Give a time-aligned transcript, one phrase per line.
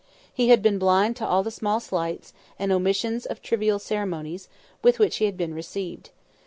[0.33, 4.49] He had been blind to all the small slights, and omissions of trivial ceremonies,
[4.81, 6.09] with which he had been received.